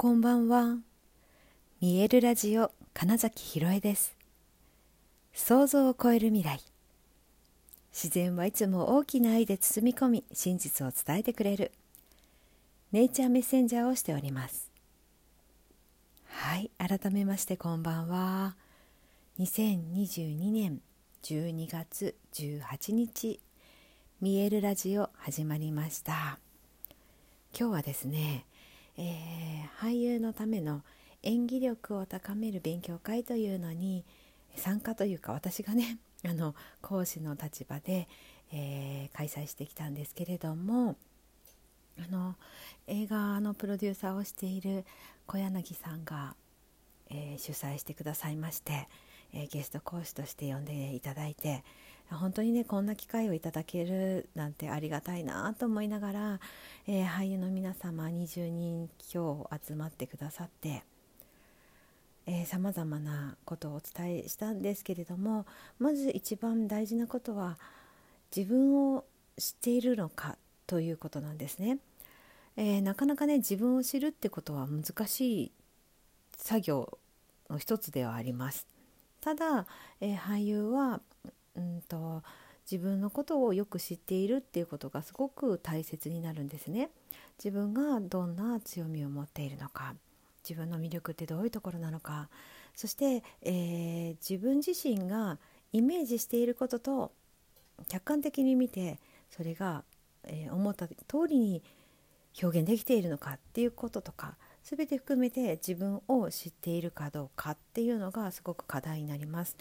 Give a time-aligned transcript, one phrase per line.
[0.00, 0.78] こんばんは。
[1.82, 4.16] 見えるラジオ金崎ひろえです。
[5.34, 6.58] 想像を超える未来。
[7.92, 11.72] 自然はいつも大きな愛で包み込み真実を伝えてくれる。
[12.92, 14.70] ネイチャーメッセンジャーをしております。
[16.28, 18.56] はい改めましてこんばんは。
[19.38, 20.80] 2022年
[21.24, 23.38] 12月18日
[24.22, 26.38] 見えるラジオ始まりました。
[27.54, 28.46] 今日はですね
[29.02, 30.82] えー、俳優のための
[31.22, 34.04] 演技力を高める勉強会というのに
[34.56, 38.08] 参加というか私がね あの講師の立場で、
[38.52, 40.96] えー、開催してきたんですけれども
[41.98, 42.36] あの
[42.86, 44.84] 映画のプロデューサーをしている
[45.26, 46.36] 小柳さんが、
[47.08, 48.88] えー、主催してくださいまして、
[49.32, 51.62] えゲスト講師として呼んでいただいて
[52.10, 56.40] 本当にねこんな機会をいただけるなんてありがたいなと思いながら、
[56.86, 60.82] えー、俳優の皆様20人今日集まってくださって
[62.46, 65.46] さまざまなことをお伝えしたんですけれども
[65.78, 67.58] まず一番大事なことは
[68.34, 69.04] 自分を
[69.36, 71.78] 知っているのかということなんですね。
[72.56, 75.52] えー、なかなかね自分を知るってことは難しい
[76.36, 76.98] 作業
[77.48, 78.66] の一つではあります。
[79.20, 79.66] ただ、
[80.00, 81.00] えー、俳優は
[81.56, 82.22] うんと
[82.70, 86.90] 自分のことをよく知っているっていうことがすごく大切になるんですね。
[87.42, 89.94] 自分がどんな強みを持っているのか
[90.46, 92.28] 自分の魅力ってどういうところなのか
[92.74, 95.38] そして、えー、自分自身が
[95.72, 97.12] イメージしていることと
[97.88, 98.98] 客観的に見て
[99.30, 99.84] それが、
[100.24, 100.94] えー、思った通
[101.28, 101.62] りに
[102.42, 109.56] 表現できているのかっていうこととか全て含めて自分を知っているかどうかっていうのがすごく課題になります。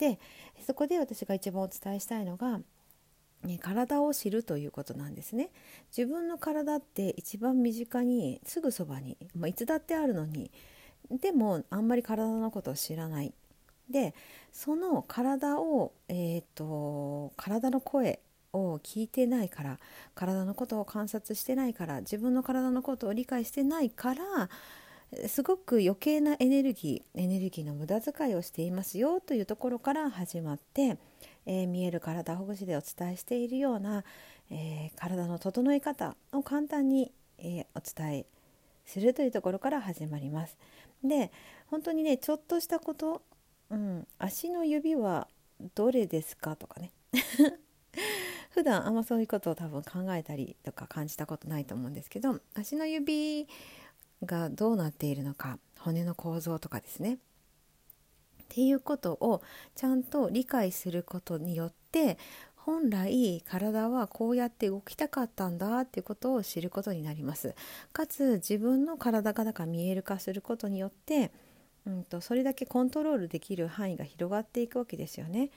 [0.00, 0.18] で
[0.66, 2.60] そこで私が一番お伝えしたいのが、
[3.44, 5.50] ね、体を知るということなんですね。
[5.94, 10.50] 自分の体って一番身近にすぐそばに、まあ、いつだってあるのに
[11.10, 13.34] でもあんまり体のことを知らない。
[13.90, 14.14] で
[14.52, 18.20] その体を、えーと、体の声
[18.54, 19.78] を聞いてないから
[20.14, 24.48] 体のことを観察してないから自分の体のことを理解してないから
[25.26, 30.98] すごく余計なエネルギーエネルギーの無駄遣いをしていますよというところから始まって、
[31.46, 34.04] えー、見える体ほぐしでお伝えしているような、
[34.50, 38.26] えー、体の整え方を簡単に、えー、お伝え
[38.86, 40.56] するというところから始まります。
[41.02, 41.32] で
[41.66, 43.22] 本当にねちょっとしたこと、
[43.70, 45.28] うん、足の指は
[45.74, 46.92] どれですかとかね
[48.50, 53.48] 普段あんまそういうことを多分考えたりとか感じたことないと思うんですけど足の指
[54.24, 57.14] がどうなっているのか骨の構造とかですね。
[57.14, 57.16] っ
[58.52, 59.42] ていうことを
[59.76, 62.18] ちゃんと理解することによって
[62.56, 67.54] 本来体はこうやって動きたかったんだっていうことを知ることになります。
[67.92, 71.30] かつ自分の体がだから見える化することによって、
[71.86, 75.50] うんと、それだけコントロールできる範囲が広がっていくわけですよね。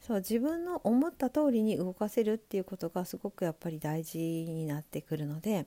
[0.00, 5.66] そう自分の思った通りに動かせるっていうことがすごくやっぱり大事になってくるので。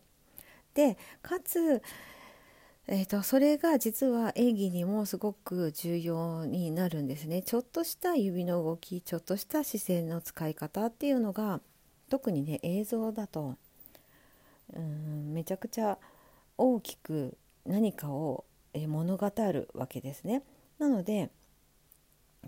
[0.75, 1.81] でかつ
[2.89, 11.59] えーと、それが実は演技にもすごく重要になるんですねちょっとした指の動きちょっとした視線の使い方っていうのが
[12.09, 13.55] 特にね映像だと
[14.73, 15.97] うんめちゃくちゃ
[16.57, 20.43] 大きく何かをえ物語るわけですね。
[20.79, 21.29] なので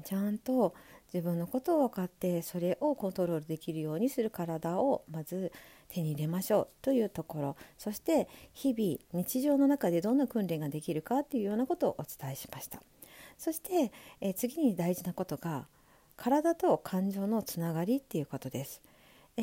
[0.05, 0.73] ちゃんと
[1.13, 5.51] 自分のことを分かってそれをコントロールできるようにする体をまず
[5.89, 7.55] 手に入れましょうというところ。
[7.77, 12.81] そして日々日常の中でどんな訓練ができるかっていうようなことをお伝えしました。
[13.37, 15.67] そして、え次に大事なことが
[16.17, 18.81] 体と感情のつながりっていうことです、
[19.37, 19.41] え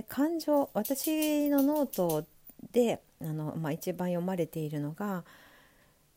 [0.00, 2.24] ー、感情私のノート
[2.70, 5.24] であの、まあ、一番読まれているのが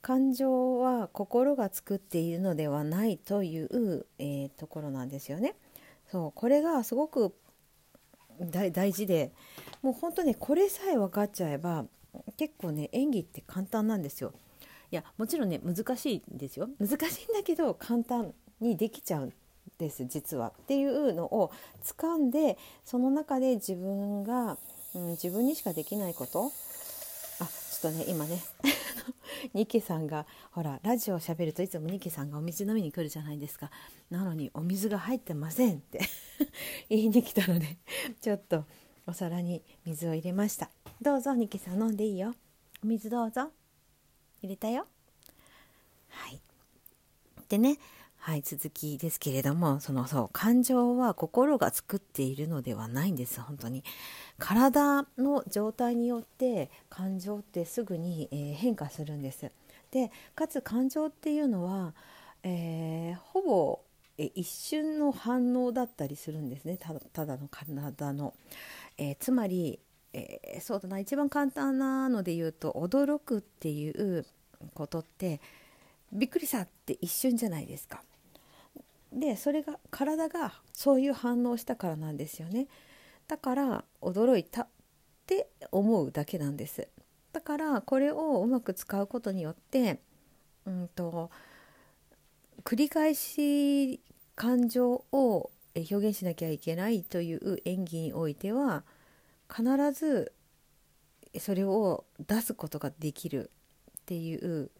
[0.03, 5.55] 感情は心が作っているのではないという、えー、ところなんですよね。
[6.11, 7.33] そうこれがすごく
[8.39, 9.31] 大事で
[9.81, 11.85] もう本当ねこれさえ分かっちゃえば
[12.37, 14.33] 結構ね演技って簡単なんですよ。
[14.91, 16.69] いやもちろんね難しいんですよ。
[16.79, 19.33] 難しいんだけど簡単にできちゃうん
[19.77, 20.53] です実は。
[20.63, 21.51] っていうのを
[21.83, 24.57] 掴んでその中で自分が、
[24.93, 26.51] うん、自分にしかできないこと。
[27.39, 28.41] あちょっとね今ね。
[29.53, 33.69] ニケさんがほらラジオをしゃべるといつもニケさんがお水飲みに来るじゃないですか。
[34.09, 36.01] なのにお水が入ってませんって。
[36.89, 37.77] 言いに来たので
[38.21, 38.65] ちょっと
[39.07, 40.69] お皿に水を入れました。
[41.01, 42.33] どうぞニケさん飲んでいいよ。
[42.83, 43.51] お水どうぞ。
[44.41, 44.87] 入れたよ。
[46.09, 46.41] はい。
[47.49, 47.77] でね
[48.25, 53.83] はい、続きですけれどもそのそう感情は心が作っているのではないんです本当に。
[54.39, 59.51] 体の状態によって感情ってすぐに、えー、変化するんです。
[59.91, 61.93] でかつ感情っていうのは、
[62.41, 63.79] えー、ほぼ、
[64.17, 66.79] え一瞬の反応だったりするんですね。
[67.13, 68.33] ただの体の、
[68.97, 69.79] えー、つまり、
[70.13, 74.25] えそうだな一番簡単なので言うと驚くっていう
[74.73, 75.41] ことって
[76.11, 78.01] びっくりしたって一瞬じゃないですか。
[79.15, 82.67] でそれが体がそういう反応したからなんですよね
[83.27, 84.67] だから驚いたっ
[85.25, 86.89] て思うだけなんです
[87.31, 89.99] だからこれをうまく使うことによって
[90.65, 91.31] うんと
[92.63, 94.01] 繰り返し
[94.35, 98.83] 感情を表現しなきゃいけないという演技においては
[99.49, 100.33] 必ず
[101.39, 103.51] それを出すことができる
[103.89, 104.71] っていう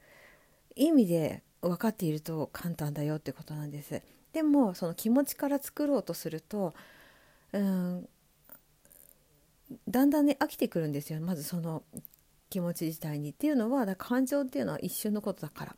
[0.76, 4.02] 意味で分かっていると簡単だよってことなんです。
[4.36, 6.74] でもその気持ちから作ろうとすると
[7.54, 8.10] うん
[9.88, 11.84] だんだんね飽きてくるんですよまずその
[12.50, 15.76] 気持ち自体にっていうのは感情っていうのは一瞬のことだから。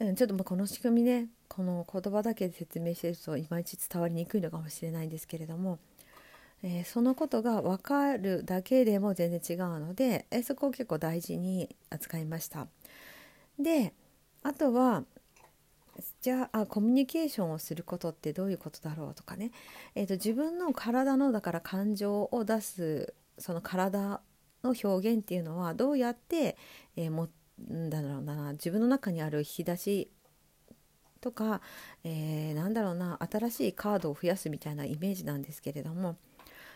[0.00, 5.78] うん、ちょっともうこの仕組みねこの言葉だけで説明してるといまいち伝わりにくいのかもしれないんですけれども、
[6.62, 12.68] えー、そのことが分かるだけでも全然違うので、えー、そこを結構大事に扱いました。
[13.58, 13.92] で
[14.42, 15.04] あとは
[16.20, 19.50] じゃあコミュニケーションをすることってどういうことだろうとかね、
[19.94, 24.20] えーと、自分の体のだから感情を出すその体
[24.62, 26.56] の表現っていうのはどうやって、
[26.96, 27.28] えー、も
[27.88, 30.10] だろうな自分の中にある引き出し
[31.20, 31.60] とか、
[32.04, 36.16] えー、なんだろうな新しいカードを増やすみたいなイメージなんですけれども。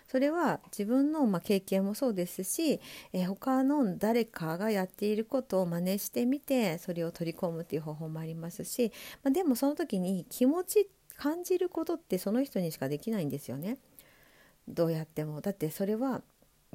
[0.06, 2.80] それは自分の、まあ、経験もそうですし、
[3.12, 8.92] えー、他の誰かがやっていることを真似してみてそれを取り込むっていう方法もありますし、
[9.22, 13.78] まあ、でもその時に気持ち感じることってその人にしかできないんですよね。
[14.66, 16.22] どうやってもだってそれは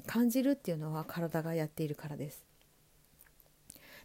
[0.06, 2.46] 感じるっていうのは体がやっているからです。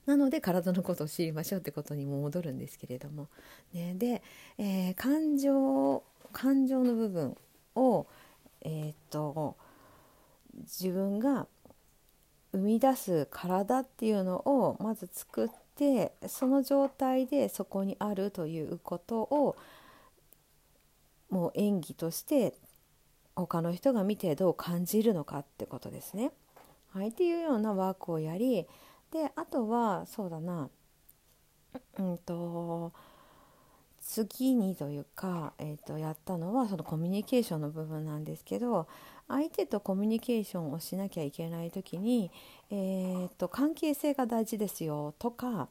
[0.06, 3.28] なので体のことを知りましょうってことにも戻るんですけれども、
[3.72, 4.22] ね、で、
[4.58, 7.36] えー、感情感情の部分
[7.74, 8.06] を
[8.64, 9.56] えー、っと
[10.62, 11.46] 自分が
[12.52, 19.56] 生み出す体っていうのをまず作ってその状態でそこにあるということを
[21.30, 22.54] もう演技として
[23.34, 26.30] 他の人が見てどう感じるのかってことですね。
[26.92, 28.66] はい、っていうようなワークをやり
[29.10, 30.70] であとはそうだな
[31.98, 32.92] うんと
[34.06, 38.86] 次にというか、えー、とやったのはそのコミュニケーションの部分なんですけど
[39.28, 42.30] 相手とコミュニケーションをしなきゃいけない時に、
[42.70, 45.68] えー、と関係性が大事ですよとか、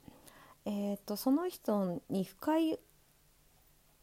[0.65, 2.80] えー、とその人に不快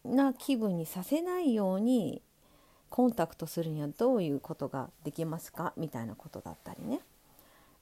[0.05, 2.23] な気分にさせないように
[2.88, 7.00] コンタクトするにはどういうことができますかみたいなことだったりね、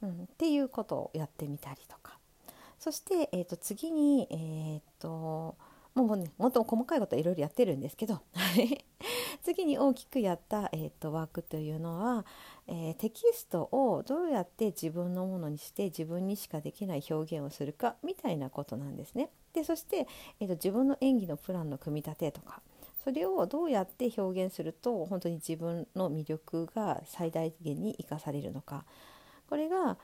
[0.02, 2.16] うん、っていうことをやってみたりとか。
[2.78, 5.56] そして、えー、と次に、えーと
[5.94, 8.20] もうねもっと細かいことはいろいろやってるんですけど。
[9.42, 12.26] 次に大きくやった、えーと、ワークというのは、
[12.66, 19.30] えー、テキストをどうやって自分のものにして自分にしかできない表現をするかみたいなことなんですね。
[19.52, 20.06] でそして、
[20.40, 22.60] えーと、自分の演技のプランの組み立てとか。
[23.04, 28.84] それをどうやって表現すると本当に自分の魅力が最大限に生かされるのか。
[29.48, 29.96] これが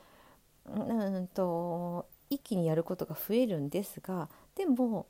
[0.66, 5.06] うんと一気にやることが増えるんですがでも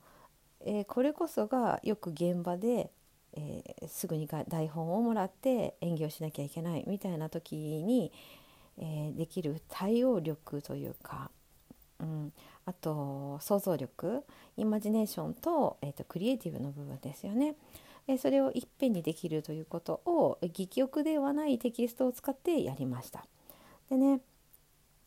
[0.64, 2.90] えー、これこそがよく現場で、
[3.35, 8.11] えー、すぐに台本をもらって演技をしなきゃいけないみたいな時に、
[8.78, 11.30] えー、できる対応力というか、
[12.00, 12.33] うん、
[12.64, 14.25] あと想像力
[14.56, 17.54] イマジネーションと,、えーと、クリエイティブの部分ですよね。
[18.06, 23.26] えそれをいっぺんにできるということを戯曲ではないテキストを使ってやりました。
[23.88, 24.21] でね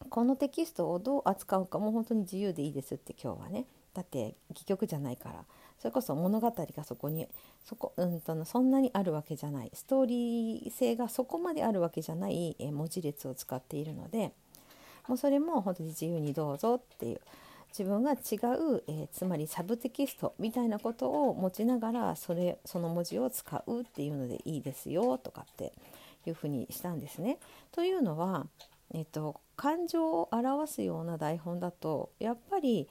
[0.09, 3.65] このテキストをどう扱うかも本当に自由でいいですって今日はね
[3.97, 5.43] だって戯曲じゃないから。
[5.79, 7.27] それこそ物語がそこに
[7.63, 9.71] そこ、うんと、そんなにあるわけじゃない。
[9.73, 14.31] ストーリー性がそこまであるわけじゃない、文字列を使っているので
[15.07, 17.21] もうそれも本当に自由にどうぞっていう。
[17.69, 25.73] 自分が違う、えー、つまりサブテキストみたいなことを持ちながらそれその文字を使うっていうのでいいですよとかって
[26.25, 27.37] いうふうにしたんですね。
[27.73, 28.47] というのは、
[28.93, 32.87] えーと感情を表すような台本だとやっぱり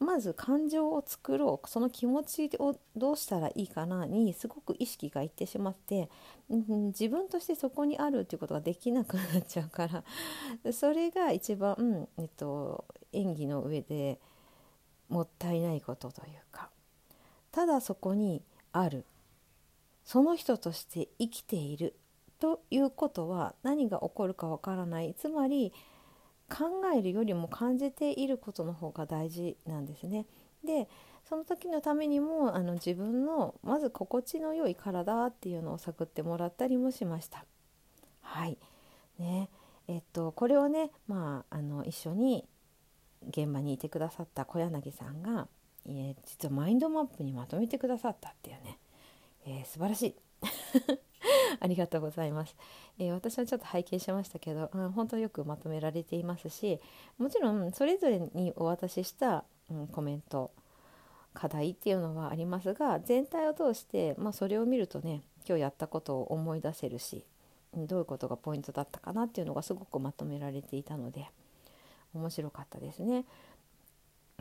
[0.00, 1.68] まず感情を作ろう。
[1.68, 6.08] その気持ちをどうしたらいいかなにすごく意識がいってしまって、
[6.48, 10.02] うん、自分としてそこにあるっていうことができなくなっちゃうから。
[10.72, 14.18] それが一番、えっと、演技の上で
[15.10, 16.70] もったいないことというか、
[17.52, 18.42] ただそこに
[18.72, 19.04] ある。
[20.04, 21.94] その人として生きている
[22.38, 25.14] ということは何が起こるかわからない。
[25.14, 25.74] つまり
[26.50, 30.26] 考えるよりも感じていることの方が大事なんですね。
[30.64, 30.88] で
[31.24, 37.44] その時のためにもあの自分のまず心地の良い体っていうのを探ってもらったりもしました。
[38.20, 38.58] はい
[39.18, 39.48] ね
[39.88, 42.46] えっと、これをね、まあ、あの一緒に
[43.28, 45.48] 現場にいてくださった小柳さんが、
[45.84, 48.78] えー、実はマインドマップにまとめてくださったっていうね、
[49.46, 50.16] えー、素晴らしい
[51.60, 52.56] ありがとうございます、
[52.98, 56.80] えー、私はちょっと拝見しましたけど、うん、本当によくまとめられていますし
[57.18, 60.50] もちろんそれぞれにお渡しした、うん、コメント
[61.34, 67.24] 課題っていうのはありますが全体を通して、まあ、それを見るとね今日やったことを思い出せるし
[67.74, 71.30] どういうことがポイントだったかなっていうのがすごくまとめられていたので
[72.14, 73.24] 面白かったですね。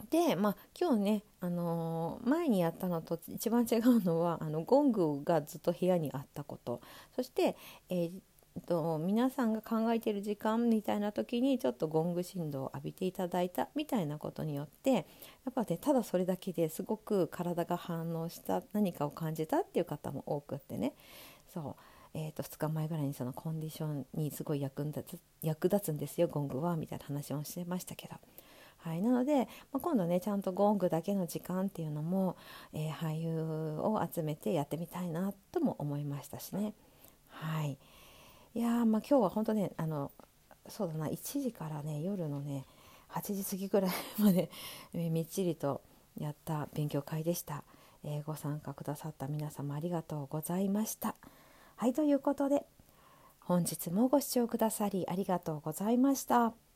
[0.10, 6.82] で、まあ、今日ね、あのー、前にやったのと一番違うのはあのゴングがずっと部屋にあったこと。
[7.16, 7.56] そして、
[7.90, 8.12] えー、
[8.60, 15.02] と皆さんが考えてる時間みたいな時にちょっとゴング振動を浴びていただいたみたいなことによってや
[15.50, 20.94] っぱねただそれだけですごく体が反応した何かを感じたっていう方も多くってね。
[21.54, 21.76] そう。
[22.16, 28.16] えー、と2日前ぐらいにそのコンディションにすごい役立つ役立つんですよゴングはみたいな話もしてましたけど。
[28.80, 32.38] はい、なので、まあ、今度ねちゃんとゴングだけの時間っていうのも、
[32.74, 33.42] えー、俳優
[33.80, 36.74] を集めてやってみたいなとも思いましたしね。
[37.28, 37.78] はい、
[38.56, 40.12] いやまあ今日は本当ねあの
[40.68, 42.66] そうだな1時からね夜のね
[43.12, 44.50] 8時過ぎぐらいまで、
[44.94, 45.82] みっちりと
[46.18, 47.64] やった勉強会でした、
[48.04, 51.16] えー、ご参加くださった皆様ありがとうございました。
[51.76, 52.66] はいということで
[53.40, 56.69] 本日もご視聴くださりありがとうございました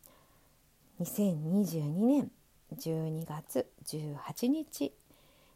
[1.00, 2.32] 2022年
[2.72, 4.94] 12月18日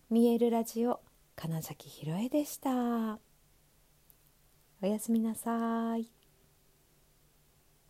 [0.10, 1.00] 見えるラジオ
[1.36, 3.20] 金崎ひろえでした。
[4.82, 6.17] おやすみなさい。